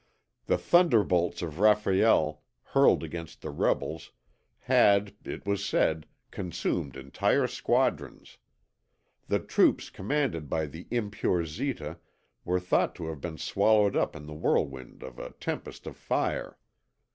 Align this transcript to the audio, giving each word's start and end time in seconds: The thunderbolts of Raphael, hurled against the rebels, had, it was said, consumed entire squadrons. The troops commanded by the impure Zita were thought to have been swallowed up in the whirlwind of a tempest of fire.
The 0.47 0.57
thunderbolts 0.57 1.43
of 1.43 1.59
Raphael, 1.59 2.41
hurled 2.63 3.03
against 3.03 3.43
the 3.43 3.51
rebels, 3.51 4.09
had, 4.61 5.13
it 5.23 5.45
was 5.45 5.63
said, 5.63 6.07
consumed 6.31 6.97
entire 6.97 7.45
squadrons. 7.45 8.39
The 9.27 9.37
troops 9.37 9.91
commanded 9.91 10.49
by 10.49 10.65
the 10.65 10.87
impure 10.89 11.45
Zita 11.45 11.99
were 12.43 12.59
thought 12.59 12.95
to 12.95 13.09
have 13.09 13.21
been 13.21 13.37
swallowed 13.37 13.95
up 13.95 14.15
in 14.15 14.25
the 14.25 14.33
whirlwind 14.33 15.03
of 15.03 15.19
a 15.19 15.33
tempest 15.33 15.85
of 15.85 15.95
fire. 15.95 16.57